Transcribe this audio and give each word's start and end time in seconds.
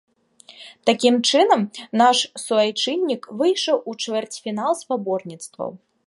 Такім 0.89 1.15
чынам, 1.29 1.61
наш 2.01 2.17
суайчыннік 2.45 3.27
выйшаў 3.41 3.77
у 3.91 3.95
чвэрцьфінал 4.07 4.71
спаборніцтваў. 4.81 5.71